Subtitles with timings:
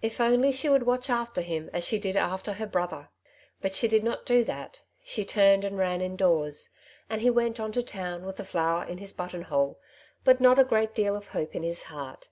[0.00, 0.12] If
[0.54, 3.08] she would only watch after him as she did after her brother I
[3.60, 6.70] But she did not do that, she turned and ran indoors;
[7.10, 9.80] and he went on to town with the flower in his buttonhole,
[10.22, 12.28] but not a great deal of hope in his heart.